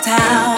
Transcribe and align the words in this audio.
town. 0.00 0.57